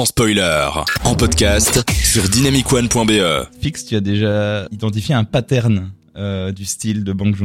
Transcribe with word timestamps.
sans 0.00 0.06
spoiler, 0.06 0.66
en 1.04 1.14
podcast 1.14 1.84
sur 1.90 2.26
dynamicone.be. 2.26 3.48
Fix, 3.60 3.84
tu 3.84 3.96
as 3.96 4.00
déjà 4.00 4.66
identifié 4.70 5.14
un 5.14 5.24
pattern 5.24 5.92
euh, 6.16 6.52
du 6.52 6.64
style 6.64 7.04
de 7.04 7.12
Bang. 7.12 7.36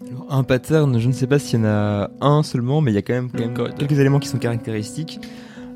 Alors, 0.00 0.26
un 0.30 0.44
pattern, 0.44 0.96
je 1.00 1.08
ne 1.08 1.12
sais 1.12 1.26
pas 1.26 1.40
s'il 1.40 1.58
y 1.58 1.62
en 1.62 1.66
a 1.66 2.10
un 2.20 2.44
seulement, 2.44 2.80
mais 2.80 2.92
il 2.92 2.94
y 2.94 2.98
a 2.98 3.02
quand 3.02 3.14
même, 3.14 3.32
quand 3.32 3.40
même 3.40 3.52
Code. 3.52 3.76
quelques 3.76 3.98
éléments 3.98 4.20
qui 4.20 4.28
sont 4.28 4.38
caractéristiques. 4.38 5.18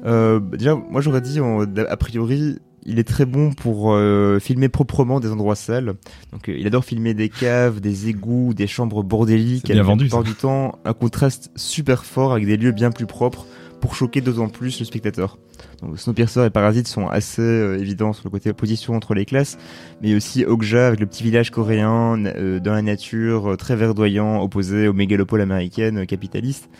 Euh, 0.06 0.38
bah, 0.38 0.56
déjà, 0.56 0.76
moi 0.76 1.00
j'aurais 1.00 1.20
dit, 1.20 1.41
a 1.41 1.96
priori, 1.96 2.59
il 2.86 3.00
est 3.00 3.09
très 3.09 3.24
bon 3.24 3.52
pour 3.52 3.95
euh, 3.95 4.38
filmer 4.38 4.68
proprement 4.68 5.18
des 5.18 5.32
endroits 5.32 5.56
sales. 5.56 5.95
Donc, 6.32 6.48
euh, 6.48 6.56
il 6.56 6.64
adore 6.68 6.84
filmer 6.84 7.14
des 7.14 7.29
caves, 7.29 7.80
des 7.80 8.09
égouts, 8.09 8.54
des 8.54 8.68
chambres 8.68 9.02
bordéliques. 9.02 9.64
Bien 9.64 9.74
avec, 9.74 9.86
vendu, 9.86 10.09
ça. 10.09 10.22
du 10.22 10.34
temps, 10.34 10.79
un 10.84 10.93
contraste 10.93 11.50
super 11.56 12.04
fort 12.04 12.32
avec 12.32 12.46
des 12.46 12.56
lieux 12.56 12.70
bien 12.70 12.93
plus 12.93 13.06
propres 13.06 13.45
pour 13.83 13.96
choquer 13.96 14.21
d'autant 14.21 14.49
plus 14.49 14.79
le 14.79 14.87
spectateur. 14.87 15.37
Donc, 15.82 15.99
Snowpiercer 15.99 16.46
et 16.46 16.51
Parasite 16.51 16.87
sont 16.87 17.09
assez 17.09 17.43
euh, 17.43 17.79
évidents 17.79 18.13
sur 18.13 18.25
le 18.25 18.31
côté 18.31 18.49
opposition 18.50 18.95
entre 18.95 19.13
les 19.13 19.25
classes, 19.25 19.59
mais 20.00 20.14
aussi 20.14 20.45
Okja 20.45 20.86
avec 20.86 21.00
le 21.00 21.07
petit 21.07 21.25
village 21.25 21.50
coréen 21.50 22.25
euh, 22.25 22.61
dans 22.61 22.73
la 22.73 22.82
nature, 22.82 23.53
euh, 23.53 23.57
très 23.57 23.75
verdoyant, 23.75 24.40
opposé 24.40 24.87
aux 24.87 24.93
mégalopoles 24.93 25.40
américaines 25.40 26.07
capitalistes. 26.07 26.71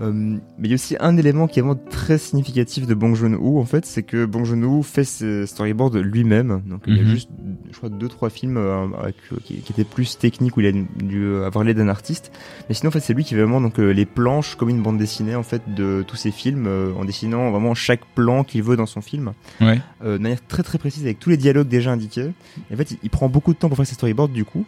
Euh, 0.00 0.12
mais 0.12 0.40
il 0.64 0.68
y 0.68 0.72
a 0.72 0.74
aussi 0.74 0.94
un 1.00 1.16
élément 1.16 1.46
qui 1.46 1.58
est 1.58 1.62
vraiment 1.62 1.80
très 1.90 2.18
significatif 2.18 2.86
de 2.86 2.94
Bong 2.94 3.14
Joon-ho 3.14 3.58
en 3.58 3.64
fait, 3.64 3.86
c'est 3.86 4.02
que 4.02 4.26
Bong 4.26 4.44
Joon-ho 4.44 4.82
fait 4.82 5.04
ses 5.04 5.46
storyboards 5.46 5.96
lui-même. 5.96 6.62
Donc 6.66 6.82
il 6.86 6.96
y 6.96 7.00
a 7.00 7.02
Mhm. 7.02 7.08
juste, 7.08 7.30
je 7.72 7.76
crois, 7.78 7.88
deux 7.88 8.08
trois 8.08 8.28
films 8.28 8.58
euh, 8.58 8.86
avec, 9.00 9.16
euh, 9.32 9.36
qui, 9.42 9.56
qui 9.62 9.72
étaient 9.72 9.84
plus 9.84 10.18
techniques 10.18 10.56
où 10.56 10.60
il 10.60 10.66
a 10.66 10.72
dû 10.72 11.36
avoir 11.44 11.64
l'aide 11.64 11.78
d'un 11.78 11.88
artiste. 11.88 12.30
Mais 12.68 12.74
sinon 12.74 12.88
en 12.88 12.92
fait 12.92 13.00
c'est 13.00 13.14
lui 13.14 13.24
qui 13.24 13.34
fait 13.34 13.40
vraiment 13.40 13.60
donc 13.62 13.78
les 13.78 14.04
planches 14.06 14.54
comme 14.56 14.68
une 14.68 14.82
bande 14.82 14.98
dessinée 14.98 15.34
en 15.34 15.42
fait 15.42 15.62
de 15.74 16.04
tous 16.06 16.16
ses 16.16 16.30
films 16.30 16.68
en 16.98 17.04
dessinant 17.06 17.50
vraiment 17.50 17.74
chaque 17.74 18.04
plan 18.14 18.44
qu'il 18.44 18.62
veut 18.62 18.76
dans 18.76 18.86
son 18.86 19.00
film 19.00 19.32
Ouais. 19.62 19.80
euh, 20.04 20.18
de 20.18 20.22
manière 20.22 20.46
très 20.46 20.62
très 20.62 20.76
précise 20.78 21.04
avec 21.04 21.18
tous 21.18 21.30
les 21.30 21.36
dialogues 21.38 21.68
déjà 21.68 21.90
indiqués. 21.92 22.32
Et 22.70 22.74
en 22.74 22.76
fait, 22.76 22.90
il, 22.90 22.98
il 23.02 23.10
prend 23.10 23.28
beaucoup 23.28 23.54
de 23.54 23.58
temps 23.58 23.68
pour 23.68 23.76
faire 23.78 23.86
ses 23.86 23.94
storyboards 23.94 24.28
du 24.28 24.44
coup, 24.44 24.66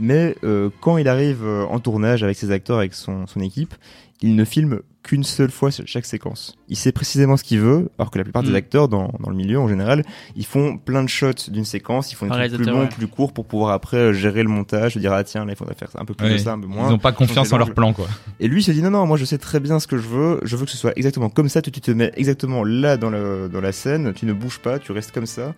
mais 0.00 0.36
euh, 0.44 0.70
quand 0.80 0.98
il 0.98 1.08
arrive 1.08 1.44
euh, 1.44 1.64
en 1.64 1.78
tournage 1.78 2.22
avec 2.22 2.36
ses 2.36 2.50
acteurs, 2.50 2.78
avec 2.78 2.94
son, 2.94 3.26
son 3.26 3.40
équipe, 3.40 3.74
il 4.22 4.34
ne 4.34 4.44
filme 4.44 4.80
qu'une 5.02 5.22
seule 5.22 5.50
fois 5.52 5.70
chaque 5.70 6.04
séquence. 6.04 6.56
Il 6.68 6.76
sait 6.76 6.90
précisément 6.90 7.36
ce 7.36 7.44
qu'il 7.44 7.60
veut, 7.60 7.90
alors 7.98 8.10
que 8.10 8.18
la 8.18 8.24
plupart 8.24 8.42
Mm. 8.42 8.46
des 8.46 8.54
acteurs 8.56 8.88
dans, 8.88 9.12
dans 9.20 9.30
le 9.30 9.36
milieu 9.36 9.60
en 9.60 9.68
général, 9.68 10.02
ils 10.34 10.44
font 10.46 10.78
plein 10.78 11.04
de 11.04 11.08
shots 11.08 11.48
d'une 11.48 11.64
séquence, 11.64 12.10
ils 12.10 12.16
font 12.16 12.26
des 12.26 12.48
trucs 12.48 12.62
plus 12.62 12.64
longs, 12.64 12.80
ouais. 12.80 12.88
plus 12.88 13.06
courts 13.06 13.32
pour 13.32 13.44
pouvoir 13.46 13.70
après 13.72 13.98
euh, 13.98 14.12
gérer 14.12 14.42
le 14.42 14.48
montage, 14.48 14.94
se 14.94 14.98
dire 14.98 15.12
ah 15.12 15.22
tiens 15.22 15.44
là 15.44 15.52
il 15.52 15.56
faudrait 15.56 15.76
faire 15.76 15.90
un 15.96 16.04
peu 16.04 16.14
plus 16.14 16.28
de 16.28 16.38
ça, 16.38 16.54
un 16.54 16.58
peu 16.58 16.66
moins. 16.66 16.88
Ils 16.88 16.90
n'ont 16.90 16.98
pas 16.98 17.12
confiance 17.12 17.52
en 17.52 17.58
leur 17.58 17.72
plan, 17.72 17.92
quoi. 17.92 18.08
Et 18.40 18.48
lui 18.48 18.62
il 18.62 18.64
se 18.64 18.72
dit 18.72 18.82
non 18.82 18.90
non 18.90 19.06
moi 19.06 19.16
je 19.16 19.24
sais 19.24 19.38
très 19.38 19.60
bien 19.60 19.78
ce 19.78 19.86
que 19.86 19.96
je 19.96 20.08
veux, 20.08 20.40
je 20.42 20.56
veux 20.56 20.64
que 20.64 20.72
ce 20.72 20.76
soit 20.76 20.92
exactement 20.96 21.28
comme 21.28 21.48
ça, 21.48 21.62
tu, 21.62 21.70
tu 21.70 21.80
te 21.80 21.90
mets 21.92 22.10
exactement 22.16 22.64
là 22.64 22.96
dans, 22.96 23.10
le, 23.10 23.48
dans 23.48 23.60
la 23.60 23.70
scène, 23.72 24.12
tu 24.12 24.26
ne 24.26 24.32
bouges 24.32 24.58
pas, 24.58 24.80
tu 24.80 24.90
restes 24.90 25.12
comme 25.12 25.26
ça. 25.26 25.54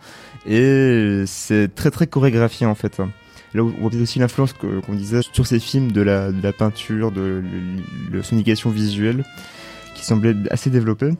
Et 0.46 1.22
c'est 1.26 1.74
très 1.74 1.90
très 1.90 2.06
chorégraphié 2.06 2.66
en 2.66 2.74
fait. 2.74 3.00
Là 3.54 3.62
on 3.62 3.68
voit 3.88 3.90
aussi 4.00 4.18
l'influence 4.18 4.52
qu'on 4.52 4.94
disait 4.94 5.20
sur 5.32 5.46
ces 5.46 5.58
films 5.60 5.90
de 5.92 6.02
la, 6.02 6.30
la 6.30 6.52
peinture, 6.52 7.10
de 7.12 7.20
le- 7.20 7.42
le- 8.12 8.22
son 8.22 8.36
éducation 8.36 8.70
visuelle 8.70 9.24
qui 9.94 10.04
semblait 10.04 10.34
assez 10.50 10.70
développée. 10.70 11.10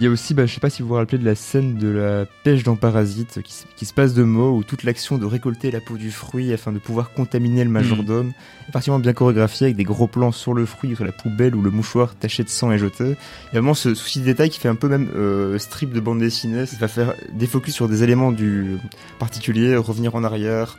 Il 0.00 0.04
y 0.04 0.06
a 0.06 0.10
aussi, 0.10 0.32
bah, 0.32 0.46
je 0.46 0.54
sais 0.54 0.60
pas 0.60 0.70
si 0.70 0.80
vous 0.80 0.88
vous 0.88 0.94
rappelez 0.94 1.18
de 1.18 1.26
la 1.26 1.34
scène 1.34 1.74
de 1.76 1.88
la 1.88 2.24
pêche 2.42 2.62
dans 2.62 2.74
Parasite 2.74 3.42
qui, 3.42 3.52
se- 3.52 3.64
qui 3.76 3.84
se 3.84 3.92
passe 3.92 4.14
de 4.14 4.22
mots 4.22 4.56
où 4.56 4.64
toute 4.64 4.82
l'action 4.82 5.18
de 5.18 5.26
récolter 5.26 5.70
la 5.70 5.80
peau 5.82 5.98
du 5.98 6.10
fruit 6.10 6.54
afin 6.54 6.72
de 6.72 6.78
pouvoir 6.78 7.12
contaminer 7.12 7.64
le 7.64 7.70
majordome 7.70 8.32
est 8.66 8.72
particulièrement 8.72 9.02
bien 9.02 9.12
chorégraphiée 9.12 9.66
avec 9.66 9.76
des 9.76 9.84
gros 9.84 10.06
plans 10.06 10.32
sur 10.32 10.54
le 10.54 10.64
fruit, 10.64 10.96
sur 10.96 11.04
la 11.04 11.12
poubelle 11.12 11.54
où 11.54 11.60
le 11.60 11.70
mouchoir 11.70 12.14
taché 12.14 12.42
de 12.44 12.48
sang 12.48 12.72
est 12.72 12.78
jeté. 12.78 13.04
Il 13.04 13.54
y 13.54 13.58
a 13.58 13.60
vraiment 13.60 13.74
ce 13.74 13.94
souci 13.94 14.20
de 14.20 14.24
détail 14.24 14.48
qui 14.48 14.58
fait 14.58 14.68
un 14.70 14.74
peu 14.74 14.88
même 14.88 15.10
euh, 15.14 15.58
strip 15.58 15.92
de 15.92 16.00
bande 16.00 16.20
dessinée. 16.20 16.64
Ça 16.64 16.78
va 16.78 16.88
faire 16.88 17.12
des 17.34 17.46
focus 17.46 17.74
sur 17.74 17.86
des 17.86 18.02
éléments 18.02 18.32
du 18.32 18.78
particulier, 19.18 19.76
revenir 19.76 20.14
en 20.14 20.24
arrière 20.24 20.78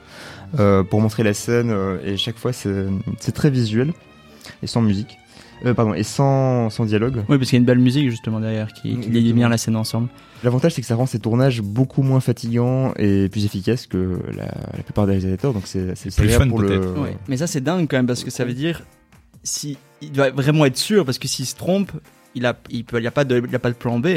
euh, 0.58 0.82
pour 0.84 1.00
montrer 1.00 1.22
la 1.22 1.36
scène 1.36 1.70
euh, 1.70 2.00
et 2.04 2.18
chaque 2.18 2.40
fois 2.40 2.54
c'est 2.54 3.32
très 3.34 3.52
visuel 3.52 3.94
et 4.64 4.68
sans 4.68 4.82
musique. 4.82 5.20
Euh, 5.66 5.74
pardon, 5.76 5.94
et 5.94 6.04
sans, 6.04 6.70
sans 6.72 6.86
dialogue. 6.86 7.18
Oui, 7.30 7.38
parce 7.38 7.50
qu'il 7.50 7.54
y 7.54 7.58
a 7.58 7.60
une 7.60 7.66
belle 7.66 7.80
musique 7.80 8.10
justement 8.10 8.40
derrière 8.40 8.74
qui, 8.74 8.98
qui 9.00 9.10
lie 9.10 9.34
bien 9.34 9.48
la 9.50 9.58
scène 9.58 9.76
ensemble. 9.76 10.08
L'avantage, 10.44 10.74
c'est 10.74 10.82
que 10.82 10.88
ça 10.88 10.96
rend 10.96 11.06
ces 11.06 11.20
tournages 11.20 11.62
beaucoup 11.62 12.02
moins 12.02 12.20
fatigants 12.20 12.94
et 12.98 13.30
plus 13.30 13.46
efficaces 13.46 13.86
que 13.86 14.20
la, 14.36 14.46
la 14.46 14.84
plupart 14.84 15.06
des 15.06 15.12
réalisateurs. 15.14 15.54
Donc 15.54 15.64
c'est 15.66 15.96
c'est 15.96 16.16
plus 16.16 16.30
fun, 16.30 16.48
pour 16.48 16.60
le. 16.62 16.80
Ouais. 17.00 17.16
Mais 17.28 17.38
ça, 17.38 17.46
c'est 17.46 17.62
dingue 17.62 17.88
quand 17.90 17.98
même 17.98 18.08
parce 18.08 18.24
que 18.24 18.32
ça 18.32 18.44
veut 18.44 18.56
dire 18.56 18.82
si 19.44 19.78
il 20.02 20.12
doit 20.12 20.32
vraiment 20.32 20.66
être 20.66 20.78
sûr 20.78 21.06
parce 21.06 21.20
que 21.20 21.28
s'il 21.28 21.46
se 21.46 21.56
trompe, 21.56 21.92
il 22.34 22.46
a, 22.48 22.58
il 22.72 22.84
peut, 22.86 22.98
il 23.00 23.04
y 23.04 23.08
a 23.08 23.12
pas 23.12 23.24
de, 23.24 23.40
il 23.46 23.52
y 23.52 23.56
a 23.56 23.60
pas 23.60 23.70
de 23.70 23.76
plan 23.76 24.00
B. 24.00 24.08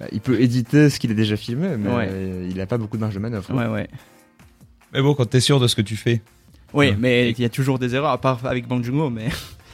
Bah, 0.00 0.06
Il 0.12 0.20
peut 0.20 0.40
éditer 0.40 0.88
ce 0.88 0.98
qu'il 0.98 1.10
a 1.10 1.14
déjà 1.14 1.36
filmé, 1.36 1.76
mais 1.76 1.90
Ouais. 1.92 2.10
il 2.48 2.56
n'a 2.56 2.66
pas 2.66 2.78
beaucoup 2.78 2.96
de 2.96 3.02
marge 3.02 3.14
de 3.14 3.18
manœuvre. 3.20 3.52
Ouais, 3.54 3.66
ouais. 3.66 3.88
Mais 4.94 5.02
bon, 5.02 5.12
quand 5.14 5.26
t'es 5.26 5.40
sûr 5.40 5.60
de 5.60 5.66
ce 5.66 5.76
que 5.76 5.82
tu 5.82 5.96
fais. 5.96 6.22
Oui, 6.72 6.88
Ouais. 6.90 6.96
mais 6.98 7.30
il 7.30 7.40
y 7.40 7.44
a 7.44 7.48
toujours 7.50 7.78
des 7.78 7.94
erreurs, 7.94 8.10
à 8.12 8.20
part 8.20 8.46
avec 8.46 8.66
Bang 8.68 8.82
Joon-ho, 8.82 9.10
mais 9.10 9.28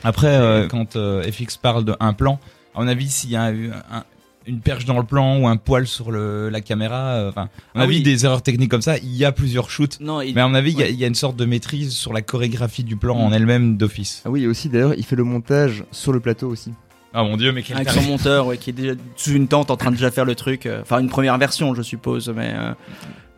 Après, 0.04 0.28
euh, 0.36 0.66
quand 0.68 0.96
euh, 0.96 1.22
FX 1.30 1.56
parle 1.56 1.84
d'un 1.84 2.12
plan, 2.12 2.38
à 2.74 2.80
mon 2.82 2.88
avis, 2.88 3.08
s'il 3.10 3.30
y 3.30 3.36
a 3.36 3.50
eu 3.52 3.70
un- 3.90 4.04
une 4.46 4.60
perche 4.60 4.84
dans 4.84 4.98
le 4.98 5.04
plan 5.04 5.38
ou 5.38 5.48
un 5.48 5.56
poil 5.56 5.86
sur 5.86 6.10
le, 6.12 6.50
la 6.50 6.60
caméra, 6.60 7.14
euh, 7.14 7.30
enfin, 7.30 7.42
à 7.44 7.48
mon 7.76 7.80
Ah 7.80 7.84
avis, 7.84 7.96
oui. 7.96 8.02
des 8.02 8.26
erreurs 8.26 8.42
techniques 8.42 8.70
comme 8.70 8.82
ça, 8.82 8.98
il 8.98 9.14
y 9.16 9.24
a 9.24 9.32
plusieurs 9.32 9.70
shoots. 9.70 9.98
non, 10.00 10.20
il, 10.20 10.34
Mais 10.34 10.42
à 10.42 10.48
mon 10.48 10.54
avis, 10.54 10.72
il 10.72 10.78
y 10.78 10.82
a- 10.82 10.84
Ouais. 10.86 10.92
il 10.92 10.98
y, 11.00 11.04
a 11.04 11.06
une 11.06 11.14
sorte 11.14 11.36
de 11.36 11.46
maîtrise 11.46 11.92
sur 11.94 12.12
la 12.12 12.20
chorégraphie 12.20 12.84
du 12.84 12.96
plan 12.96 13.16
en 13.16 13.30
Mm. 13.30 13.34
elle-même 13.34 13.76
d'office. 13.78 14.20
Ah 14.26 14.30
oui, 14.30 14.42
et 14.42 14.46
aussi 14.46 14.68
d'ailleurs, 14.68 14.92
il 14.98 15.02
fait 15.04 15.16
le 15.16 15.24
montage 15.24 15.84
sur 15.92 16.12
le 16.12 16.20
plateau 16.20 16.48
aussi. 16.50 16.72
Ah 17.14 17.22
mon 17.22 17.36
dieu, 17.38 17.52
mais 17.52 17.62
quel 17.62 17.76
avec 17.76 17.88
son 17.90 18.02
monteur, 18.02 18.46
ouais, 18.48 18.58
qui 18.58 18.70
est 18.70 18.72
déjà 18.74 18.92
sous 19.16 19.30
une 19.30 19.46
tente 19.48 19.70
en 19.70 19.76
train 19.78 19.90
de 19.92 19.96
déjà 19.96 20.10
faire 20.10 20.24
le 20.26 20.34
truc. 20.34 20.68
Enfin, 20.82 20.98
une 20.98 21.08
première 21.08 21.38
version, 21.38 21.72
je 21.74 21.80
suppose, 21.82 22.28
mais 22.36 22.52
euh, 22.54 22.74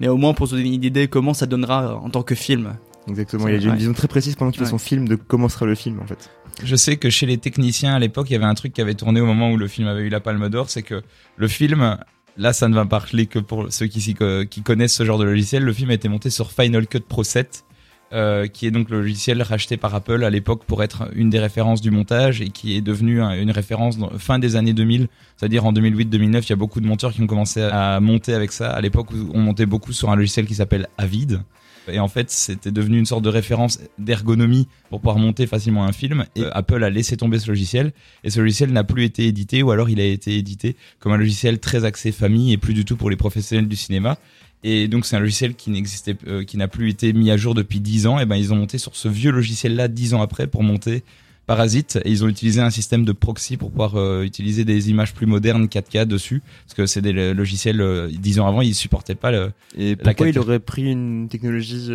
mais 0.01 0.09
au 0.09 0.17
moins 0.17 0.33
pour 0.35 0.49
se 0.49 0.57
donner 0.57 0.75
une 0.75 0.83
idée 0.83 1.07
comment 1.09 1.35
ça 1.35 1.45
donnera 1.47 1.95
en 1.95 2.09
tant 2.11 2.23
que 2.23 2.35
film. 2.35 2.75
Exactement. 3.09 3.49
Il 3.49 3.55
a 3.55 3.71
une 3.73 3.77
vision 3.77 3.93
très 3.93 4.09
précise 4.09 4.35
pendant 4.37 4.51
qu'il 4.51 4.59
fait 4.61 4.65
Ouais. 4.65 4.71
son 4.71 4.79
film 4.79 5.07
de 5.07 5.15
comment 5.17 5.49
sera 5.49 5.67
le 5.67 5.75
film 5.75 6.01
en 6.01 6.07
fait. 6.07 6.31
Je 6.65 6.75
sais 6.75 6.97
que 6.97 7.11
chez 7.11 7.27
les 7.27 7.37
techniciens 7.39 7.95
à 7.95 7.99
l'époque, 7.99 8.29
il 8.31 8.33
y 8.33 8.37
avait 8.37 8.45
un 8.47 8.55
truc 8.55 8.73
qui 8.73 8.81
avait 8.81 8.95
tourné 8.95 9.21
au 9.21 9.27
moment 9.27 9.51
où 9.53 9.57
le 9.59 9.69
film 9.69 9.87
avait 9.89 10.03
eu 10.03 10.09
la 10.09 10.21
Palme 10.21 10.49
d'Or, 10.49 10.71
c'est 10.71 10.83
que 10.83 11.03
le 11.37 11.49
film, 11.49 11.99
là, 12.39 12.53
ça 12.55 12.69
ne 12.69 12.75
va 12.75 12.87
parler 12.87 13.27
que 13.27 13.39
pour 13.39 13.67
ceux 13.71 13.87
qui, 13.89 14.15
qui 14.51 14.63
connaissent 14.63 14.95
ce 14.95 15.05
genre 15.05 15.19
de 15.19 15.25
logiciel. 15.25 15.63
Le 15.65 15.73
film 15.75 15.91
a 15.91 15.95
été 15.95 16.09
monté 16.09 16.31
sur 16.31 16.51
Final 16.53 16.87
Cut 16.87 17.01
Pro 17.01 17.25
7, 17.25 17.66
euh, 18.13 18.47
qui 18.47 18.67
est 18.67 18.71
donc 18.71 18.89
le 18.91 19.01
logiciel 19.01 19.43
racheté 19.43 19.77
par 19.77 19.95
Apple 19.95 20.23
à 20.25 20.31
l'époque 20.31 20.63
pour 20.65 20.83
être 20.85 21.09
une 21.15 21.29
des 21.31 21.41
références 21.41 21.81
du 21.81 21.91
montage 21.91 22.41
et 22.41 22.49
qui 22.51 22.77
est 22.77 22.81
devenu 22.81 23.21
un- 23.21 23.33
une 23.41 23.51
référence 23.51 23.99
fin 24.19 24.39
des 24.39 24.55
années 24.57 24.73
2000, 24.75 25.09
c'est-à-dire 25.37 25.65
en 25.67 25.73
2008-2009, 25.73 26.47
il 26.47 26.51
y 26.51 26.53
a 26.53 26.57
beaucoup 26.57 26.81
de 26.81 26.87
monteurs 26.87 27.13
qui 27.13 27.21
ont 27.23 27.27
commencé 27.27 27.61
à 27.63 27.99
monter 28.01 28.33
avec 28.35 28.53
ça. 28.53 28.71
À 28.71 28.81
l'époque, 28.81 29.09
on 29.35 29.41
montait 29.41 29.67
beaucoup 29.67 29.93
sur 29.93 30.11
un 30.11 30.17
logiciel 30.17 30.47
qui 30.47 30.55
s'appelle 30.55 30.87
Avid. 30.99 31.41
Et 31.89 32.01
en 32.01 32.09
fait, 32.09 32.31
c'était 32.33 32.73
devenu 32.73 32.99
une 32.99 33.07
sorte 33.07 33.23
de 33.23 33.29
référence 33.29 33.79
d'ergonomie 33.99 34.67
pour 34.91 35.01
pouvoir 35.01 35.19
monter 35.19 35.47
facilement 35.47 35.85
un 35.85 35.93
film. 35.93 36.25
Et 36.35 36.45
Apple 36.53 36.83
a 36.83 36.91
laissé 36.91 37.17
tomber 37.17 37.39
ce 37.39 37.47
logiciel. 37.49 37.93
Et 38.25 38.31
ce 38.31 38.41
logiciel 38.41 38.73
n'a 38.73 38.83
plus 38.83 39.05
été 39.05 39.27
édité, 39.27 39.63
ou 39.63 39.71
alors 39.71 39.89
il 39.89 40.01
a 40.01 40.05
été 40.05 40.37
édité 40.37 40.75
comme 40.99 41.13
un 41.13 41.17
logiciel 41.17 41.61
très 41.61 41.85
axé 41.85 42.11
famille 42.11 42.53
et 42.53 42.57
plus 42.57 42.75
du 42.75 42.85
tout 42.85 42.97
pour 42.97 43.09
les 43.09 43.15
professionnels 43.17 43.69
du 43.69 43.77
cinéma. 43.77 44.17
Et 44.65 44.89
donc 44.89 45.07
c'est 45.07 45.17
un 45.17 45.21
logiciel 45.21 45.55
qui 45.55 45.71
n'existait, 45.71 46.17
euh, 46.27 46.45
qui 46.45 46.57
n'a 46.57 46.67
plus 46.69 46.91
été 46.91 47.13
mis 47.13 47.31
à 47.31 47.37
jour 47.37 47.55
depuis 47.55 47.81
10 47.81 48.07
ans. 48.07 48.19
Et 48.19 48.27
ben 48.27 48.37
ils 48.37 48.53
ont 48.53 48.57
monté 48.57 48.79
sur 48.79 48.97
ce 48.97 49.09
vieux 49.09 49.31
logiciel-là 49.31 49.89
10 49.89 50.15
ans 50.15 50.23
après 50.23 50.47
pour 50.47 50.63
monter 50.63 51.03
Parasite. 51.47 52.01
Et 52.05 52.11
ils 52.11 52.25
ont 52.25 52.29
utilisé 52.29 52.61
un 52.61 52.71
système 52.71 53.05
de 53.05 53.13
proxy 53.13 53.57
pour 53.57 53.71
pouvoir 53.71 53.95
euh, 53.97 54.25
utiliser 54.25 54.65
des 54.65 54.91
images 54.91 55.15
plus 55.15 55.27
modernes 55.27 55.67
4K 55.67 56.05
dessus, 56.07 56.43
parce 56.65 56.75
que 56.75 56.87
c'est 56.87 57.03
des 57.03 57.13
lo- 57.13 57.35
logiciels 57.35 57.81
euh, 57.81 58.09
10 58.11 58.41
ans 58.41 58.49
avant 58.49 58.63
ils 58.63 58.75
supportaient 58.75 59.15
pas 59.15 59.31
le, 59.31 59.53
Et 59.79 59.91
La 59.91 59.97
pourquoi 59.97 60.27
il 60.27 60.33
capture. 60.35 60.43
aurait 60.43 60.59
pris 60.59 60.91
une 60.91 61.29
technologie 61.29 61.87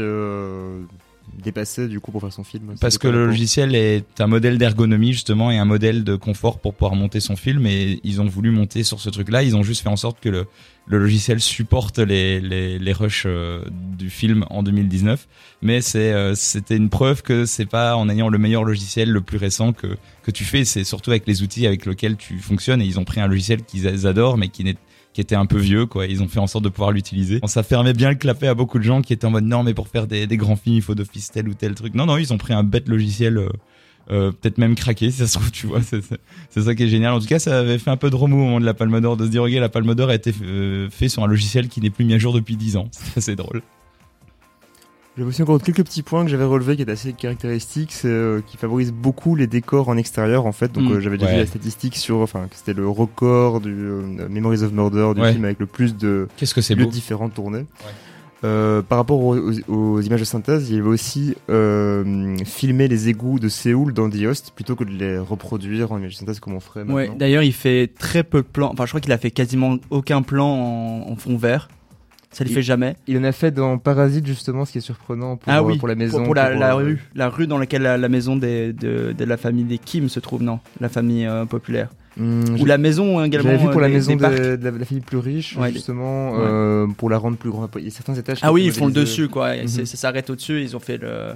dépassée 1.38 1.88
du 1.88 2.00
coup 2.00 2.12
pour 2.12 2.22
faire 2.22 2.34
son 2.34 2.44
film 2.44 2.76
Parce 2.80 2.98
que 2.98 3.08
le 3.08 3.26
logiciel 3.26 3.76
est 3.76 4.20
un 4.20 4.28
modèle 4.28 4.58
d'ergonomie 4.58 5.14
justement 5.14 5.52
et 5.52 5.58
un 5.58 5.66
modèle 5.66 6.04
de 6.04 6.16
confort 6.16 6.60
pour 6.60 6.74
pouvoir 6.74 6.96
monter 6.96 7.20
son 7.20 7.36
film 7.36 7.66
et 7.66 8.00
ils 8.04 8.22
ont 8.22 8.26
voulu 8.26 8.52
monter 8.52 8.84
sur 8.84 9.00
ce 9.00 9.10
truc-là. 9.10 9.44
Ils 9.44 9.56
ont 9.56 9.64
juste 9.64 9.82
fait 9.84 9.90
en 9.90 9.96
sorte 9.96 10.20
que 10.20 10.30
le, 10.30 10.46
le 10.86 11.00
logiciel 11.00 11.40
supporte 11.40 12.00
les, 12.00 12.40
les, 12.42 12.80
les 12.80 12.94
rushs 12.94 13.24
euh, 13.26 13.64
du 13.98 14.10
film 14.10 14.46
en 14.50 14.64
2019. 14.64 15.28
Mais 15.62 15.82
c'est 15.82 16.12
euh, 16.12 16.36
c'était 16.36 16.78
une 16.78 16.90
preuve 16.90 17.22
que 17.22 17.46
c'est 17.46 17.66
pas 17.66 17.96
en 17.96 18.10
ayant 18.10 18.30
le 18.30 18.38
meilleur 18.38 18.64
logiciel 18.64 19.10
le 19.10 19.22
plus 19.22 19.38
récent 19.38 19.74
que 19.74 19.98
que 20.24 20.32
tu 20.32 20.44
fais. 20.44 20.66
C'est 20.66 20.84
surtout 20.84 21.12
avec 21.12 21.26
les 21.28 21.44
outils 21.44 21.66
avec 21.68 21.86
lesquels 21.86 22.18
tu 22.18 22.38
fonctionnes 22.40 22.82
et 22.82 22.86
ils 22.86 23.00
ont 23.00 23.06
pris 23.06 23.22
un 23.22 23.28
logiciel 23.28 23.64
qu'ils 23.64 24.08
adorent 24.08 24.38
mais 24.38 24.50
qui 24.50 24.64
n'est 24.64 24.78
qui 25.14 25.22
était 25.22 25.36
un 25.36 25.46
peu 25.46 25.58
vieux 25.58 25.86
quoi. 25.86 26.06
Ils 26.06 26.22
ont 26.24 26.28
fait 26.28 26.40
en 26.40 26.48
sorte 26.48 26.64
de 26.64 26.70
pouvoir 26.70 26.92
l'utiliser. 26.92 27.40
Ça 27.46 27.64
fermait 27.64 27.94
bien 27.94 28.10
le 28.10 28.16
clapet 28.16 28.48
à 28.48 28.54
beaucoup 28.54 28.80
de 28.80 28.84
gens 28.84 29.02
qui 29.02 29.14
étaient 29.14 29.26
en 29.26 29.32
mode 29.32 29.46
non 29.46 29.64
mais 29.64 29.74
pour 29.74 29.88
faire 29.88 30.08
des, 30.08 30.28
grands 30.38 30.56
films 30.56 30.76
il 30.76 30.82
faut 30.82 30.96
d'office 30.96 31.32
tel 31.32 31.48
ou 31.48 31.54
tel 31.54 31.76
truc. 31.76 31.96
Non 31.96 32.06
non 32.06 32.18
ils 32.18 32.34
ont 32.34 32.38
pris 32.38 32.54
un 32.54 32.64
bête 32.64 32.88
logiciel 32.88 33.38
euh, 33.38 33.50
euh, 34.10 34.32
peut-être 34.32 34.58
même 34.58 34.76
craqué 34.76 35.12
si 35.12 35.18
ça 35.18 35.28
se 35.28 35.34
trouve 35.34 35.52
tu 35.52 35.68
vois. 35.68 35.82
C'est 35.82 36.62
ça 36.62 36.76
qui 36.76 36.84
est 36.84 36.88
génial. 36.88 37.14
En 37.14 37.20
tout 37.20 37.28
cas 37.28 37.40
ça 37.40 37.60
avait 37.60 37.78
fait 37.78 37.92
un 37.92 37.98
peu 37.98 38.10
de 38.10 38.16
remous 38.16 38.38
au 38.38 38.46
moment 38.46 38.60
de 38.60 38.66
la 38.66 38.74
Palme 38.74 39.00
d'Or 39.02 39.18
de 39.18 39.26
se 39.26 39.32
dire 39.32 39.44
ok 39.44 39.52
la 39.52 39.70
Palme 39.70 39.94
d'Or 39.96 40.10
a 40.10 40.16
été 40.16 40.34
euh, 40.44 40.90
fait 40.90 41.10
sur 41.10 41.24
un 41.24 41.28
logiciel 41.28 41.68
qui 41.68 41.82
n'est 41.82 41.90
plus 41.90 42.06
mis 42.06 42.14
à 42.14 42.18
jour 42.18 42.34
depuis 42.34 42.56
10 42.56 42.78
ans. 42.78 42.88
C'est 42.92 43.18
assez 43.18 43.36
drôle 43.36 43.62
J'avais 45.18 45.28
aussi 45.28 45.42
encore 45.42 45.62
quelques 45.62 45.84
petits 45.84 46.04
points 46.04 46.24
que 46.24 46.32
j'avais 46.32 46.46
relevés 46.46 46.78
qui 46.78 46.84
étaient 46.84 46.92
assez 46.94 47.12
caractéristiques, 47.12 47.92
c'est 47.92 48.08
euh, 48.08 48.40
qui 48.48 48.56
favorisent 48.56 48.94
beaucoup 48.94 49.36
les 49.36 49.46
décors 49.46 49.90
en 49.90 49.98
extérieur 49.98 50.46
en 50.46 50.54
fait. 50.54 50.72
Donc 50.72 50.86
Mm. 50.86 50.92
euh, 50.94 51.00
j'avais 51.02 51.18
déjà 51.18 51.28
Ouais. 51.30 51.36
vu 51.36 51.42
la 51.42 51.46
statistique 51.48 51.98
sur, 51.98 52.20
enfin 52.20 52.48
que 52.50 52.56
c'était 52.56 52.74
le 52.74 52.88
record 52.88 53.60
du 53.60 53.72
euh, 53.74 54.28
Memories 54.30 54.64
of 54.64 54.72
Murder 54.72 55.12
du 55.14 55.22
Ouais. 55.22 55.34
film 55.34 55.44
avec 55.44 55.60
le 55.60 55.66
plus 55.66 55.98
de 55.98 56.30
Qu'est-ce 56.38 56.54
que 56.54 56.62
c'est 56.62 56.76
lieux 56.76 56.86
beau 56.86 56.92
différents 56.92 57.30
tournés. 57.30 57.66
Euh, 58.44 58.82
par 58.82 58.98
rapport 58.98 59.20
aux, 59.22 59.38
aux- 59.38 59.62
aux 59.68 60.02
images 60.02 60.22
de 60.22 60.26
synthèse, 60.26 60.70
il 60.72 60.78
y 60.78 60.80
avait 60.80 60.88
aussi 60.88 61.36
euh, 61.50 62.38
filmé 62.46 62.88
les 62.88 63.08
égouts 63.10 63.38
de 63.38 63.50
Séoul 63.50 63.94
dans 63.94 64.10
The 64.10 64.16
Host 64.26 64.54
plutôt 64.56 64.76
que 64.76 64.84
de 64.86 64.90
les 64.92 65.20
reproduire 65.20 65.92
en 65.92 66.00
images 66.00 66.14
de 66.14 66.18
synthèse 66.20 66.40
comme 66.40 66.54
on 66.56 66.60
ferait 66.62 66.82
Ouais, 66.84 67.04
maintenant. 67.04 67.16
d'ailleurs, 67.18 67.44
il 67.44 67.54
fait 67.54 67.92
très 68.00 68.24
peu 68.24 68.42
de 68.42 68.48
plans. 68.48 68.70
Enfin, 68.72 68.86
je 68.86 68.92
crois 68.92 69.02
qu'il 69.02 69.12
a 69.12 69.18
fait 69.20 69.30
quasiment 69.30 69.78
aucun 69.92 70.22
plan 70.24 70.48
en, 70.48 71.12
en 71.12 71.16
fond 71.18 71.36
vert. 71.38 71.68
Ça 72.34 72.44
le 72.46 72.50
Il- 72.50 72.54
fait 72.54 72.62
jamais. 72.62 72.96
Il 73.08 73.18
en 73.18 73.24
a 73.26 73.34
fait 73.34 73.52
dans 73.52 73.78
Parasite 73.78 74.26
justement, 74.26 74.64
ce 74.64 74.72
qui 74.72 74.78
est 74.78 74.82
surprenant 74.82 75.36
pour, 75.36 75.52
ah 75.52 75.60
euh, 75.60 75.64
oui, 75.64 75.78
pour 75.78 75.88
la 75.90 75.96
maison. 75.96 76.24
pour, 76.24 76.34
la, 76.34 76.52
pour, 76.52 76.60
la 76.62 76.72
euh, 76.72 76.76
rue, 76.76 77.00
la 77.14 77.28
rue 77.30 77.46
dans 77.46 77.58
laquelle 77.58 77.82
la, 77.82 77.98
la 77.98 78.08
maison 78.10 78.38
des, 78.38 78.72
de, 78.72 79.12
de 79.18 79.26
la 79.26 79.36
famille 79.36 79.66
des 79.66 79.78
Kim 79.78 80.08
se 80.08 80.20
trouve, 80.22 80.42
non, 80.42 80.60
la 80.80 80.88
famille 80.88 81.26
euh, 81.26 81.44
populaire. 81.46 81.90
hum, 82.18 82.44
Ou 82.60 82.64
la 82.66 82.78
maison 82.78 83.22
également. 83.22 83.50
J'avais 83.52 83.64
vu 83.64 83.70
pour 83.70 83.82
la 83.82 83.88
des- 83.90 83.94
maison 83.96 84.16
des 84.16 84.58
de, 84.58 84.70
la, 84.70 84.86
famille 84.86 85.04
plus 85.04 85.18
riche, 85.18 85.58
Ouais, 85.58 85.74
justement, 85.74 86.32
ouais. 86.32 86.38
euh, 86.40 86.88
pour 86.98 87.10
la 87.10 87.18
rendre 87.18 87.36
plus 87.36 87.50
grande. 87.50 87.70
Il 87.78 87.84
y 87.84 87.88
a 87.88 87.92
certains 87.92 88.16
étages. 88.16 88.40
qui 88.40 88.46
Ah 88.46 88.54
oui, 88.54 88.64
ils 88.66 88.72
font 88.72 88.88
le 88.88 88.94
dessus, 88.94 89.28
quoi. 89.28 89.56
Mhm. 89.58 89.68
Ça 89.68 89.98
s'arrête 89.98 90.30
au-dessus. 90.30 90.62
Ils 90.62 90.74
ont 90.76 90.80
fait 90.80 90.98
le. 90.98 91.34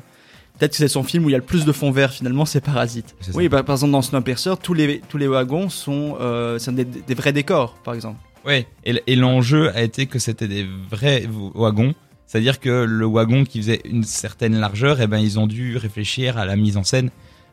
Peut-être 0.58 0.72
que 0.72 0.78
c'est 0.78 0.88
son 0.88 1.04
film 1.04 1.26
où 1.26 1.30
il 1.30 1.34
y 1.34 1.36
a 1.36 1.40
le 1.40 1.44
plus 1.44 1.66
de 1.66 1.74
fond 1.74 1.92
vert 1.92 2.12
finalement, 2.14 2.46
c'est 2.46 2.62
Parasite. 2.62 3.14
Oui, 3.34 3.50
bah, 3.50 3.62
par 3.64 3.76
exemple 3.76 3.92
dans 3.92 4.02
Snowpiercer, 4.02 4.54
tous 4.64 4.74
les 4.74 5.02
tous 5.10 5.18
les 5.18 5.28
wagons 5.28 5.68
sont, 5.68 6.16
euh, 6.22 6.58
sont 6.60 6.72
des, 6.72 6.86
des 6.86 7.14
vrais 7.14 7.34
décors, 7.34 7.74
par 7.84 7.94
exemple. 7.94 8.16
Ouais, 8.46 8.68
et, 8.84 9.16
l'enjeu 9.16 9.76
a 9.76 9.82
été 9.82 10.06
que 10.06 10.20
c'était 10.20 10.48
des 10.48 10.68
vrais 10.90 11.28
wagons. 11.56 11.94
C'est-à-dire 12.28 12.60
que 12.60 12.86
le 12.86 13.06
wagon 13.06 13.44
qui 13.44 13.60
faisait 13.60 13.82
une 13.86 14.04
certaine 14.04 14.60
largeur, 14.60 15.00
eh 15.02 15.08
ben, 15.08 15.20
ils 15.20 15.40
ont 15.40 15.48
dû 15.48 15.78
réfléchir 15.78 16.38
à 16.38 16.46
la 16.46 16.56
mise 16.56 16.78
en 16.78 16.84
scène 16.84 17.10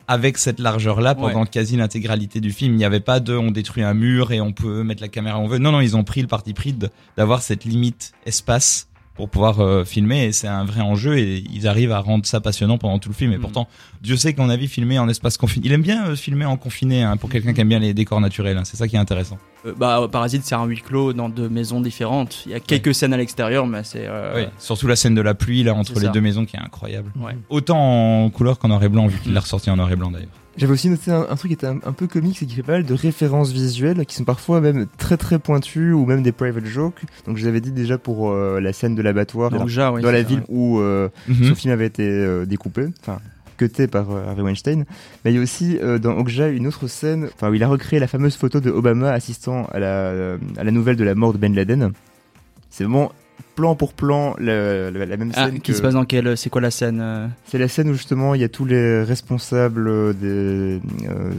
avec 0.09 0.37
cette 0.39 0.59
largeur-là 0.59 1.15
pendant 1.15 1.47
quasi 1.47 1.77
l'intégralité 1.77 2.41
du 2.41 2.51
film. 2.51 2.75
Il 2.75 2.79
n'y 2.79 2.85
avait 2.85 3.01
pas 3.01 3.21
de 3.21 3.35
on 3.35 3.51
détruit 3.51 3.83
un 3.83 3.95
mur 3.95 4.33
et 4.33 4.41
on 4.41 4.53
peut 4.53 4.83
mettre 4.83 5.01
la 5.01 5.09
caméra 5.09 5.39
où 5.39 5.43
on 5.43 5.47
veut. 5.47 5.59
Non, 5.59 5.73
non, 5.73 5.81
ils 5.81 5.97
ont 5.97 6.05
pris 6.05 6.21
le 6.21 6.27
parti 6.27 6.53
pris 6.53 6.75
d'avoir 7.17 7.43
cette 7.43 7.65
limite 7.65 8.13
espace 8.27 8.89
pour 9.15 9.29
pouvoir 9.29 9.61
euh, 9.61 9.85
filmer 9.85 10.25
et 10.25 10.33
c'est 10.33 10.49
un 10.49 10.65
vrai 10.65 10.81
enjeu 10.81 11.19
et 11.19 11.45
ils 11.53 11.69
arrivent 11.69 11.93
à 11.93 11.99
rendre 12.01 12.25
ça 12.25 12.41
passionnant 12.41 12.79
pendant 12.79 12.99
tout 12.99 13.09
le 13.11 13.15
film. 13.15 13.33
Et 13.33 13.37
Mm. 13.37 13.41
pourtant, 13.41 13.69
Dieu 14.01 14.17
sait 14.17 14.33
qu'on 14.33 14.49
a 14.49 14.57
vu 14.57 14.69
filmer 14.69 14.99
en 14.99 15.09
espace 15.09 15.37
confiné. 15.37 15.67
Il 15.67 15.73
aime 15.73 15.83
bien 15.83 16.07
euh, 16.07 16.17
filmer 16.17 16.45
en 16.47 16.57
confiné 16.57 17.03
hein, 17.03 17.17
pour 17.19 17.29
quelqu'un 17.29 17.53
qui 17.53 17.61
aime 17.61 17.69
bien 17.69 17.79
les 17.79 17.93
décors 17.95 18.21
naturels. 18.21 18.57
hein. 18.57 18.65
C'est 18.65 18.77
ça 18.79 18.89
qui 18.89 18.97
est 18.97 18.99
intéressant. 18.99 19.39
Euh, 19.67 19.75
bah, 19.77 20.09
Parasite, 20.11 20.45
c'est 20.45 20.55
un 20.55 20.65
huis 20.65 20.81
clos 20.81 21.13
dans 21.13 21.29
deux 21.29 21.49
maisons 21.49 21.81
différentes. 21.81 22.43
Il 22.47 22.53
y 22.53 22.55
a 22.55 22.61
quelques 22.61 22.95
scènes 22.95 23.13
à 23.13 23.17
l'extérieur, 23.19 23.67
mais 23.67 23.85
c'est. 23.85 24.09
Oui, 24.35 24.43
surtout 24.59 24.87
la 24.87 24.97
scène 24.97 25.15
de 25.15 25.21
la 25.21 25.35
pluie 25.35 25.63
là 25.63 25.75
entre 25.75 25.99
les 26.01 26.09
deux 26.09 26.21
maisons 26.21 26.45
qui 26.47 26.57
est 26.57 26.61
incroyable. 26.61 27.13
ouais. 27.21 27.37
Autant 27.51 28.25
en 28.25 28.31
couleur 28.31 28.59
qu'en 28.59 28.69
noir 28.69 28.83
et 28.83 28.89
blanc 28.89 29.07
vu 29.07 29.19
qu'il 29.19 29.33
l'a 29.35 29.41
ressorti 29.41 29.71
en 29.71 29.77
noir 29.77 29.93
et 29.93 29.97
blanc 29.97 30.11
d'ailleurs. 30.11 30.29
J'avais 30.59 30.73
aussi 30.75 30.91
noté 30.91 31.11
un, 31.11 31.27
un 31.31 31.37
truc 31.37 31.49
qui 31.49 31.55
était 31.55 31.67
un, 31.67 31.79
un 31.85 31.93
peu 31.93 32.07
comique, 32.07 32.37
c'est 32.39 32.45
qu'il 32.47 32.57
fait 32.57 32.63
pas 32.63 32.73
mal 32.73 32.85
de 32.85 32.95
références 32.95 33.53
visuelles 33.53 34.05
qui 34.05 34.15
sont 34.17 34.25
parfois 34.25 34.61
même 34.61 34.87
très 34.99 35.17
très 35.17 35.39
pointues 35.39 35.93
ou 35.93 36.05
même 36.05 36.23
des 36.23 36.33
private 36.33 36.67
jokes. 36.67 37.01
Donc 37.27 37.39
je 37.39 37.45
l'avais 37.47 37.61
dit 37.63 37.73
déjà 37.73 37.97
pour 37.97 38.31
euh, 38.31 38.61
la 38.61 38.73
scène 38.75 38.95
de 38.95 39.01
l'abattoir 39.03 39.51
dans, 39.51 39.65
déjà, 39.65 39.91
oui, 39.91 40.03
dans 40.03 40.11
la 40.11 40.23
ville 40.23 40.41
vrai. 40.41 40.47
où 40.51 40.79
euh, 40.81 41.09
Mhm. 41.27 41.45
son 41.45 41.55
film 41.55 41.73
avait 41.73 41.87
été 41.87 42.07
euh, 42.07 42.45
découpé, 42.45 42.87
enfin 43.01 43.19
cuté 43.57 43.87
par 43.87 44.11
euh, 44.11 44.27
Harvey 44.29 44.43
Weinstein. 44.43 44.85
Mais 45.25 45.33
il 45.33 45.37
y 45.37 45.39
a 45.39 45.43
aussi 45.43 45.79
euh, 45.81 45.99
dans 45.99 46.17
Okja 46.19 46.49
une 46.49 46.67
autre 46.67 46.87
scène, 46.87 47.29
enfin 47.35 47.49
où 47.51 47.55
il 47.55 47.63
a 47.63 47.69
recréé 47.69 47.99
la 48.01 48.07
fameuse 48.07 48.37
photo 48.37 48.61
de 48.61 48.71
Obama 48.71 49.11
assistant 49.13 49.67
à 49.73 49.79
la, 49.79 50.35
à 50.59 50.65
la 50.65 50.71
nouvelle 50.71 50.97
de 50.97 51.05
la 51.05 51.15
mort 51.15 51.33
de 51.33 51.39
Ben 51.39 51.55
Laden. 51.55 51.93
C'est 52.71 52.85
vraiment 52.85 53.13
plan 53.55 53.75
pour 53.75 53.93
plan 53.93 54.35
la, 54.39 54.91
même 54.91 55.33
Ah, 55.35 55.47
scène 55.47 55.55
qui 55.61 55.73
que- 55.73 55.77
se 55.77 55.83
passe 55.83 55.95
dans 55.95 56.05
quelle 56.05 56.37
C'est 56.37 56.49
quoi 56.51 56.61
la 56.61 56.71
scène 56.71 57.01
euh 57.03 57.27
c'est 57.47 57.59
la 57.59 57.69
scène 57.69 57.91
où 57.91 57.93
justement 57.95 58.35
il 58.35 58.41
y 58.41 58.45
a 58.45 58.49
tous 58.49 58.65
les 58.65 59.03
responsables 59.03 59.89
euh, 59.89 60.13
des, 60.15 60.81
euh, 61.09 61.33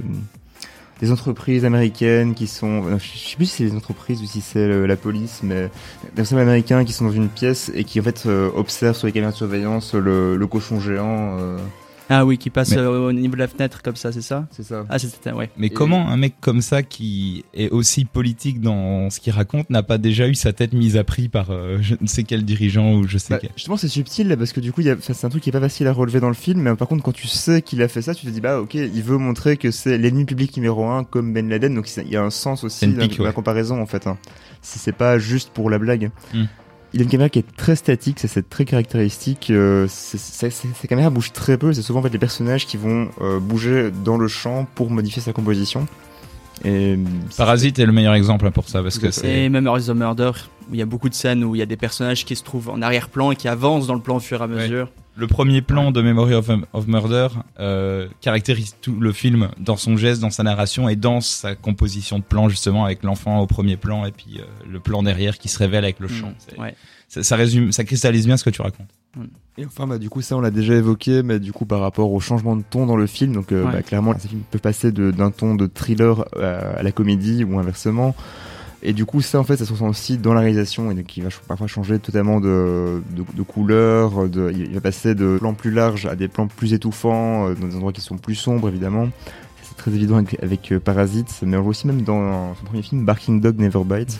des 1.01 1.11
entreprises 1.11 1.65
américaines 1.65 2.33
qui 2.35 2.47
sont. 2.47 2.85
euh, 2.85 2.97
Je 2.99 3.17
sais 3.17 3.35
plus 3.35 3.47
si 3.47 3.57
c'est 3.57 3.63
les 3.63 3.75
entreprises 3.75 4.21
ou 4.21 4.25
si 4.25 4.41
c'est 4.41 4.59
euh, 4.59 4.85
la 4.85 4.95
police, 4.95 5.41
mais 5.43 5.69
des 6.15 6.21
responsables 6.21 6.41
américains 6.41 6.85
qui 6.85 6.93
sont 6.93 7.05
dans 7.05 7.11
une 7.11 7.29
pièce 7.29 7.71
et 7.73 7.83
qui 7.83 7.99
en 7.99 8.03
fait 8.03 8.23
euh, 8.27 8.49
observent 8.55 8.95
sur 8.95 9.07
les 9.07 9.11
caméras 9.13 9.31
de 9.31 9.37
surveillance 9.37 9.93
le, 9.95 10.35
le 10.37 10.47
cochon 10.47 10.79
géant. 10.79 11.37
euh, 11.39 11.57
Ah 12.09 12.25
oui, 12.25 12.37
qui 12.37 12.49
passe 12.49 12.71
Mais- 12.71 12.77
euh, 12.77 13.07
au 13.07 13.11
niveau 13.13 13.33
de 13.35 13.39
la 13.39 13.47
fenêtre 13.47 13.81
comme 13.81 13.95
ça, 13.95 14.11
c'est 14.11 14.21
ça 14.21 14.45
c'est 14.51 14.63
ça. 14.63 14.85
Ah, 14.89 14.99
c'était 14.99 15.31
ouais. 15.31 15.49
Mais 15.57 15.67
Et- 15.67 15.69
comment 15.69 16.09
un 16.09 16.17
mec 16.17 16.35
comme 16.41 16.61
ça 16.61 16.83
qui 16.83 17.45
est 17.53 17.69
aussi 17.69 18.03
politique 18.05 18.59
dans 18.61 19.09
ce 19.09 19.19
qu'il 19.21 19.31
raconte 19.33 19.69
n'a 19.69 19.83
pas 19.83 19.97
déjà 19.97 20.27
eu 20.27 20.35
sa 20.35 20.51
tête 20.53 20.73
mise 20.73 20.97
à 20.97 21.03
prix 21.03 21.29
par 21.29 21.51
euh, 21.51 21.77
je 21.81 21.95
ne 21.99 22.07
sais 22.07 22.23
quel 22.23 22.43
dirigeant 22.43 22.93
ou 22.95 23.07
je 23.07 23.17
sais 23.17 23.33
Bah, 23.33 23.39
quel. 23.41 23.51
justement, 23.55 23.77
c'est 23.77 23.87
subtil 23.87 24.27
là, 24.27 24.35
parce 24.37 24.51
que 24.51 24.59
du 24.59 24.71
coup, 24.73 24.81
a- 24.81 24.93
enfin, 24.93 25.13
c'est 25.13 25.25
un 25.25 25.29
truc 25.29 25.41
qui 25.43 25.49
est 25.49 25.53
pas 25.53 25.61
facile 25.61 25.87
à 25.87 25.93
relever 25.93 26.19
dans 26.19 26.27
le 26.27 26.33
film. 26.33 26.61
Mais 26.61 26.75
par 26.75 26.87
contre, 26.87 27.03
quand 27.03 27.13
tu 27.13 27.27
sais 27.27 27.61
qu'il 27.61 27.81
a 27.81 27.87
fait 27.87 28.01
ça, 28.01 28.13
tu 28.13 28.25
te 28.25 28.31
dis 28.31 28.41
bah 28.41 28.59
ok, 28.59 28.73
il 28.75 29.01
veut 29.03 29.17
montrer 29.17 29.55
que 29.57 29.71
c'est 29.71 29.97
l'ennemi 29.97 30.25
public 30.25 30.55
numéro 30.57 30.85
un 30.89 31.03
comme 31.05 31.33
Ben 31.33 31.47
Laden. 31.47 31.73
Donc 31.73 31.89
il 31.95 32.09
y 32.11 32.17
a 32.17 32.23
un 32.23 32.29
sens 32.31 32.63
aussi 32.65 32.85
dans 32.87 33.07
la 33.07 33.23
ouais. 33.29 33.33
comparaison 33.33 33.81
en 33.81 33.85
fait. 33.85 34.07
hein. 34.07 34.17
Si 34.61 34.77
c'est 34.79 34.91
pas 34.95 35.19
juste 35.19 35.49
pour 35.53 35.69
la 35.69 35.77
blague. 35.79 36.11
Hmm. 36.33 36.43
Il 36.93 37.01
a 37.01 37.03
une 37.03 37.09
caméra 37.09 37.29
qui 37.29 37.39
est 37.39 37.55
très 37.57 37.75
statique, 37.75 38.19
c'est 38.19 38.47
très 38.49 38.65
caractéristique. 38.65 39.49
euh, 39.49 39.87
c'est- 39.89 40.19
c'est- 40.19 40.49
c'est- 40.51 40.67
ces 40.79 40.87
caméras 40.87 41.09
bougent 41.09 41.31
très 41.33 41.57
peu. 41.57 41.73
C'est 41.73 41.81
souvent 41.81 41.99
en 42.01 42.03
fait 42.03 42.09
les 42.09 42.19
personnages 42.19 42.67
qui 42.67 42.77
vont 42.77 43.09
euh, 43.21 43.39
bouger 43.39 43.89
dans 44.03 44.17
le 44.17 44.27
champ 44.27 44.67
pour 44.75 44.91
modifier 44.91 45.21
sa 45.21 45.33
composition. 45.33 45.87
Et 46.65 46.97
Parasite 47.35 47.79
est 47.79 47.85
le 47.85 47.91
meilleur 47.91 48.13
exemple 48.13 48.49
pour 48.51 48.69
ça 48.69 48.83
parce 48.83 48.99
que 48.99 49.09
c'est 49.11 49.27
Et 49.27 49.49
même 49.49 49.63
Memories 49.63 49.89
of 49.89 49.97
Murder, 49.97 50.31
où 50.69 50.73
il 50.73 50.79
y 50.79 50.83
a 50.83 50.85
beaucoup 50.85 51.09
de 51.09 51.15
scènes 51.15 51.43
où 51.43 51.55
il 51.55 51.59
y 51.59 51.61
a 51.63 51.65
des 51.65 51.75
personnages 51.77 52.25
qui 52.25 52.35
se 52.35 52.43
trouvent 52.43 52.69
en 52.69 52.81
arrière-plan 52.81 53.31
et 53.31 53.35
qui 53.35 53.47
avancent 53.47 53.87
dans 53.87 53.95
le 53.95 53.99
plan 54.01 54.17
au 54.17 54.19
fur 54.19 54.39
et 54.41 54.43
à 54.43 54.47
Ouais. 54.47 54.67
Le 55.15 55.27
premier 55.27 55.61
plan 55.61 55.91
de 55.91 56.01
Memory 56.01 56.33
of, 56.33 56.49
of 56.73 56.87
Murder 56.87 57.27
euh, 57.59 58.07
caractérise 58.21 58.75
tout 58.81 58.99
le 58.99 59.11
film 59.11 59.49
dans 59.59 59.77
son 59.77 59.95
geste, 59.95 60.21
dans 60.21 60.31
sa 60.31 60.41
narration 60.43 60.89
et 60.89 60.95
dans 60.95 61.21
sa 61.21 61.53
composition 61.55 62.17
de 62.17 62.23
plan 62.23 62.49
justement 62.49 62.85
avec 62.85 63.03
l'enfant 63.03 63.39
au 63.39 63.45
premier 63.47 63.77
plan 63.77 64.05
et 64.05 64.11
puis 64.11 64.39
euh, 64.39 64.43
le 64.67 64.79
plan 64.79 65.03
derrière 65.03 65.37
qui 65.37 65.49
se 65.49 65.59
révèle 65.59 65.83
avec 65.83 65.99
le 65.99 66.07
chant. 66.07 66.33
Mm, 66.57 66.61
ouais. 66.61 66.75
Ça, 67.09 67.21
ça 67.21 67.35
résume, 67.35 67.71
ça 67.71 67.83
cristallise 67.83 68.25
bien 68.25 68.37
ce 68.37 68.43
que 68.43 68.49
tu 68.49 68.61
racontes. 68.63 68.87
Et 69.59 69.65
enfin, 69.67 69.85
bah, 69.85 69.99
du 69.99 70.09
coup, 70.09 70.23
ça, 70.23 70.35
on 70.35 70.41
l'a 70.41 70.49
déjà 70.49 70.73
évoqué, 70.73 71.21
mais 71.21 71.39
du 71.39 71.53
coup, 71.53 71.67
par 71.67 71.79
rapport 71.81 72.11
au 72.11 72.19
changement 72.19 72.55
de 72.55 72.63
ton 72.67 72.87
dans 72.87 72.95
le 72.95 73.05
film, 73.05 73.33
donc, 73.33 73.51
euh, 73.51 73.65
Ouais. 73.65 73.71
bah, 73.71 73.81
clairement, 73.83 74.15
ces 74.17 74.27
films 74.29 74.41
peuvent 74.49 74.61
passer 74.61 74.91
de- 74.91 75.11
d'un 75.11 75.29
ton 75.29 75.53
de 75.53 75.67
thriller 75.67 76.25
à, 76.41 76.79
à 76.79 76.81
la 76.81 76.91
comédie 76.91 77.43
ou 77.43 77.59
inversement. 77.59 78.15
Et 78.85 78.91
du 78.93 79.05
coup, 79.05 79.21
ça, 79.21 79.39
en 79.39 79.43
fait, 79.45 79.55
ça 79.57 79.65
se 79.65 79.71
ressent 79.71 79.87
aussi 79.87 80.17
dans 80.17 80.33
la 80.33 80.41
réalisation, 80.41 80.91
et 80.91 81.05
il 81.15 81.23
va 81.23 81.29
parfois 81.47 81.67
changer 81.67 81.99
totalement 81.99 82.41
de, 82.41 83.01
de, 83.11 83.23
de 83.33 83.41
couleur, 83.41 84.27
de, 84.27 84.51
il 84.53 84.73
va 84.73 84.81
passer 84.81 85.15
de 85.15 85.37
plans 85.39 85.53
plus 85.53 85.71
larges 85.71 86.05
à 86.05 86.15
des 86.15 86.27
plans 86.27 86.47
plus 86.47 86.73
étouffants, 86.73 87.47
euh, 87.47 87.55
dans 87.55 87.67
des 87.67 87.75
endroits 87.75 87.93
qui 87.93 88.01
sont 88.01 88.17
plus 88.17 88.35
sombres, 88.35 88.67
évidemment. 88.67 89.07
C'est 89.63 89.77
très 89.77 89.91
évident 89.91 90.17
avec, 90.17 90.37
avec 90.43 90.71
euh, 90.73 90.79
Parasite, 90.81 91.33
mais 91.45 91.55
on 91.55 91.61
voit 91.61 91.69
aussi 91.69 91.87
même 91.87 92.01
dans 92.01 92.53
son 92.55 92.65
premier 92.65 92.81
film, 92.81 93.05
Barking 93.05 93.39
Dog 93.39 93.57
Never 93.57 93.83
Bites. 93.85 94.19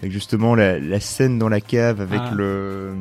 Avec 0.00 0.12
justement 0.12 0.54
la, 0.54 0.78
la 0.78 1.00
scène 1.00 1.40
dans 1.40 1.48
la 1.48 1.60
cave 1.60 2.00
avec 2.00 2.20
Ah. 2.22 2.32
le, 2.32 2.92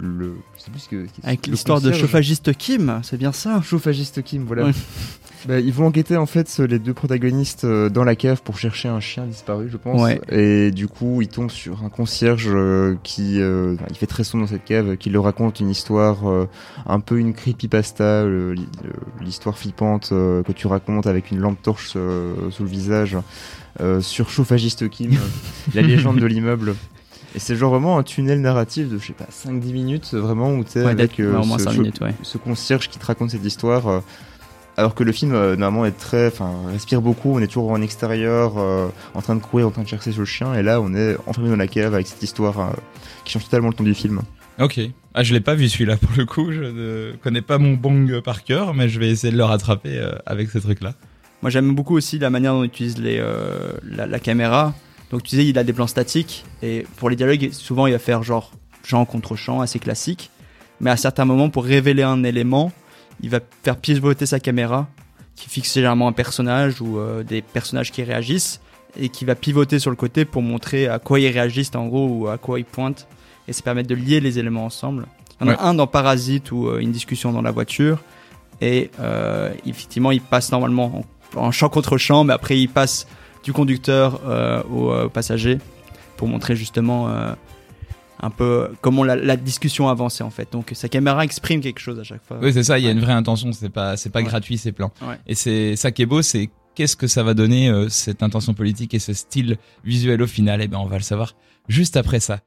le. 0.00 0.34
Je 0.56 0.62
sais 0.62 0.70
plus 0.70 0.80
ce 0.80 0.88
que. 0.88 1.06
Avec 1.22 1.46
l'histoire 1.46 1.82
de 1.82 1.92
chauffagiste 1.92 2.56
Kim, 2.56 3.00
c'est 3.02 3.18
bien 3.18 3.32
ça? 3.32 3.60
Chauffagiste 3.60 4.22
Kim, 4.22 4.44
voilà. 4.46 4.64
Ouais. 4.64 4.72
Bah, 5.46 5.60
ils 5.60 5.72
vont 5.72 5.86
enquêter 5.86 6.16
en 6.16 6.26
fait 6.26 6.58
les 6.58 6.78
deux 6.78 6.94
protagonistes 6.94 7.64
euh, 7.64 7.88
dans 7.88 8.02
la 8.04 8.16
cave 8.16 8.42
pour 8.42 8.58
chercher 8.58 8.88
un 8.88 9.00
chien 9.00 9.24
disparu, 9.26 9.68
je 9.70 9.76
pense. 9.76 10.00
Ouais. 10.00 10.20
Et 10.30 10.70
du 10.72 10.88
coup, 10.88 11.22
ils 11.22 11.28
tombent 11.28 11.50
sur 11.50 11.84
un 11.84 11.88
concierge 11.90 12.48
euh, 12.48 12.96
qui, 13.04 13.40
euh, 13.40 13.76
il 13.88 13.96
fait 13.96 14.06
très 14.06 14.24
sombre 14.24 14.44
dans 14.44 14.50
cette 14.50 14.64
cave, 14.64 14.96
qui 14.96 15.10
leur 15.10 15.24
raconte 15.24 15.60
une 15.60 15.70
histoire, 15.70 16.28
euh, 16.28 16.46
un 16.86 17.00
peu 17.00 17.18
une 17.18 17.34
creepypasta, 17.34 18.24
l'histoire 19.20 19.56
flippante 19.56 20.10
euh, 20.12 20.42
que 20.42 20.52
tu 20.52 20.66
racontes 20.66 21.06
avec 21.06 21.30
une 21.30 21.38
lampe 21.38 21.60
torche 21.62 21.90
sous 21.92 21.98
le 22.62 22.68
visage, 22.68 23.16
euh, 23.80 24.00
sur 24.00 24.30
chauffagiste 24.30 24.88
Kim, 24.88 25.12
la 25.74 25.82
légende 25.82 26.18
de 26.18 26.26
l'immeuble. 26.26 26.74
Et 27.34 27.38
c'est 27.38 27.56
genre 27.56 27.70
vraiment 27.72 27.98
un 27.98 28.02
tunnel 28.02 28.40
narratif 28.40 28.88
de, 28.88 28.98
je 28.98 29.06
sais 29.08 29.12
pas, 29.12 29.28
5-10 29.30 29.72
minutes, 29.72 30.14
vraiment, 30.14 30.54
où 30.54 30.64
t'es 30.64 30.80
Ouais, 30.80 30.86
avec 30.90 31.18
ouais, 31.18 31.26
ce 31.58 31.58
5 31.64 31.70
chau- 31.72 31.80
minutes, 31.82 32.00
ouais. 32.00 32.14
ce 32.22 32.38
concierge 32.38 32.88
qui 32.88 32.98
te 32.98 33.04
raconte 33.06 33.30
cette 33.30 33.44
histoire. 33.44 33.86
euh, 33.88 34.00
alors 34.78 34.94
que 34.94 35.02
le 35.02 35.12
film, 35.12 35.34
euh, 35.34 35.56
normalement, 35.56 35.84
est 35.84 35.98
très, 35.98 36.28
enfin, 36.28 36.52
respire 36.70 37.02
beaucoup. 37.02 37.34
On 37.34 37.40
est 37.40 37.48
toujours 37.48 37.72
en 37.72 37.82
extérieur, 37.82 38.58
euh, 38.58 38.88
en 39.14 39.20
train 39.20 39.34
de 39.34 39.42
courir, 39.42 39.66
en 39.66 39.70
train 39.70 39.82
de 39.82 39.88
chercher 39.88 40.12
sur 40.12 40.20
le 40.20 40.26
chien. 40.26 40.54
Et 40.54 40.62
là, 40.62 40.80
on 40.80 40.94
est 40.94 41.16
enfermé 41.26 41.50
dans 41.50 41.56
la 41.56 41.66
cave 41.66 41.94
avec 41.94 42.06
cette 42.06 42.22
histoire 42.22 42.60
euh, 42.60 42.70
qui 43.24 43.32
change 43.32 43.44
totalement 43.44 43.68
le 43.68 43.74
ton 43.74 43.82
du 43.82 43.94
film. 43.94 44.20
Ok. 44.60 44.80
Ah, 45.14 45.24
je 45.24 45.34
l'ai 45.34 45.40
pas 45.40 45.56
vu 45.56 45.68
celui-là 45.68 45.96
pour 45.96 46.12
le 46.16 46.24
coup. 46.24 46.52
Je 46.52 46.60
ne 46.62 47.12
connais 47.22 47.42
pas 47.42 47.58
mon 47.58 47.74
bong 47.74 48.20
par 48.20 48.44
cœur, 48.44 48.74
mais 48.74 48.88
je 48.88 49.00
vais 49.00 49.08
essayer 49.08 49.32
de 49.32 49.36
le 49.36 49.44
rattraper 49.44 49.98
euh, 49.98 50.12
avec 50.26 50.50
ces 50.50 50.60
trucs-là. 50.60 50.94
Moi 51.42 51.50
j'aime 51.50 51.74
beaucoup 51.74 51.96
aussi 51.96 52.18
la 52.18 52.30
manière 52.30 52.52
dont 52.52 52.60
on 52.60 52.64
utilise 52.64 52.98
les, 52.98 53.18
euh, 53.20 53.72
la, 53.84 54.06
la 54.06 54.18
caméra. 54.18 54.74
Donc 55.10 55.22
tu 55.22 55.30
disais 55.30 55.46
il 55.46 55.58
a 55.58 55.64
des 55.64 55.72
plans 55.72 55.86
statiques 55.86 56.44
et 56.62 56.84
pour 56.96 57.10
les 57.10 57.16
dialogues 57.16 57.50
souvent 57.52 57.86
il 57.86 57.92
va 57.92 57.98
faire 57.98 58.22
genre 58.22 58.52
chant 58.84 59.04
contre 59.04 59.36
chant 59.36 59.60
assez 59.60 59.78
classique. 59.78 60.30
Mais 60.80 60.90
à 60.90 60.96
certains 60.96 61.24
moments 61.24 61.50
pour 61.50 61.64
révéler 61.64 62.02
un 62.02 62.24
élément 62.24 62.72
il 63.20 63.30
va 63.30 63.40
faire 63.62 63.76
pivoter 63.76 64.26
sa 64.26 64.40
caméra 64.40 64.86
qui 65.36 65.48
fixe 65.48 65.74
généralement 65.74 66.08
un 66.08 66.12
personnage 66.12 66.80
ou 66.80 66.98
euh, 66.98 67.22
des 67.22 67.42
personnages 67.42 67.92
qui 67.92 68.02
réagissent 68.02 68.60
et 68.98 69.08
qui 69.08 69.24
va 69.24 69.34
pivoter 69.34 69.78
sur 69.78 69.90
le 69.90 69.96
côté 69.96 70.24
pour 70.24 70.42
montrer 70.42 70.88
à 70.88 70.98
quoi 70.98 71.20
ils 71.20 71.28
réagissent 71.28 71.74
en 71.76 71.86
gros 71.86 72.08
ou 72.08 72.28
à 72.28 72.38
quoi 72.38 72.58
ils 72.58 72.64
pointent 72.64 73.06
et 73.46 73.52
ça 73.52 73.62
permet 73.62 73.82
de 73.84 73.94
lier 73.94 74.20
les 74.20 74.38
éléments 74.38 74.64
ensemble. 74.64 75.06
Il 75.40 75.46
y 75.46 75.50
en 75.50 75.52
a 75.52 75.56
Ouais. 75.56 75.60
un 75.60 75.74
dans 75.74 75.86
Parasite 75.86 76.50
ou 76.52 76.76
une 76.78 76.90
discussion 76.92 77.32
dans 77.32 77.42
la 77.42 77.50
voiture. 77.52 77.98
Et 78.60 78.90
euh, 78.98 79.52
effectivement, 79.64 80.10
il 80.10 80.20
passe 80.20 80.50
normalement 80.50 81.04
en, 81.36 81.40
en 81.40 81.50
champ 81.52 81.68
contre 81.68 81.96
champ, 81.96 82.24
mais 82.24 82.32
après, 82.34 82.58
il 82.58 82.68
passe 82.68 83.06
du 83.44 83.52
conducteur 83.52 84.20
euh, 84.26 84.62
au 84.64 84.90
euh, 84.90 85.08
passager 85.08 85.58
pour 86.16 86.26
montrer 86.26 86.56
justement 86.56 87.08
euh, 87.08 87.32
un 88.20 88.30
peu 88.30 88.70
comment 88.80 89.04
la, 89.04 89.16
la 89.16 89.36
discussion 89.36 89.88
avançait 89.88 90.24
en 90.24 90.30
fait. 90.30 90.48
Donc 90.52 90.70
sa 90.74 90.88
caméra 90.88 91.24
exprime 91.24 91.60
quelque 91.60 91.80
chose 91.80 91.98
à 91.98 92.04
chaque 92.04 92.24
fois. 92.24 92.38
Oui, 92.42 92.52
c'est 92.52 92.64
ça. 92.64 92.78
Il 92.78 92.84
y 92.84 92.88
a 92.88 92.90
une 92.90 93.00
vraie 93.00 93.12
intention. 93.12 93.52
C'est 93.52 93.68
pas, 93.70 93.96
c'est 93.96 94.10
pas 94.10 94.18
Ouais. 94.20 94.24
gratuit, 94.24 94.58
c'est 94.58 94.72
plein. 94.72 94.90
Ouais. 95.02 95.16
Et 95.26 95.34
c'est 95.34 95.76
ça 95.76 95.90
qui 95.92 96.02
est 96.02 96.06
beau, 96.06 96.22
c'est 96.22 96.50
qu'est-ce 96.74 96.96
que 96.96 97.06
ça 97.06 97.22
va 97.22 97.34
donner 97.34 97.68
euh, 97.70 97.88
cette 97.88 98.22
intention 98.22 98.54
politique 98.54 98.94
et 98.94 98.98
ce 98.98 99.12
style 99.12 99.56
visuel 99.84 100.20
au 100.22 100.26
final? 100.26 100.60
Eh 100.62 100.68
ben, 100.68 100.78
on 100.78 100.86
va 100.86 100.96
le 100.96 101.02
savoir 101.02 101.34
juste 101.68 101.96
après 101.96 102.20
ça. 102.20 102.36